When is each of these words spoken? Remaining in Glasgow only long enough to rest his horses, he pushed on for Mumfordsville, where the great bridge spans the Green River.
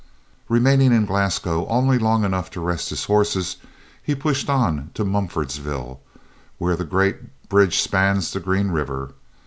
Remaining 0.49 0.91
in 0.93 1.05
Glasgow 1.05 1.67
only 1.67 1.99
long 1.99 2.23
enough 2.23 2.49
to 2.49 2.59
rest 2.59 2.89
his 2.89 3.03
horses, 3.05 3.57
he 4.01 4.15
pushed 4.15 4.49
on 4.49 4.89
for 4.95 5.05
Mumfordsville, 5.05 5.99
where 6.57 6.75
the 6.75 6.83
great 6.85 7.47
bridge 7.49 7.77
spans 7.79 8.31
the 8.33 8.39
Green 8.39 8.69
River. 8.71 9.11